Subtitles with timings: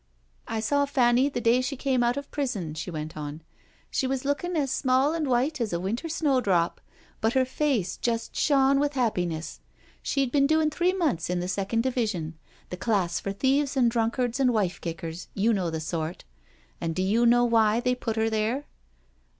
[0.47, 3.43] "I saw Fanny the day she came out of prison," she went on."
[3.91, 6.81] She was looking as small and white as a winter snowdrop,
[7.19, 9.59] but her face just shone with happi ness.
[10.01, 12.33] She'd been doing three months in the second division,
[12.71, 16.23] the class for thieves and drunkards and wife kickers— you know the sort.
[16.81, 18.65] And do you know why they put her there?"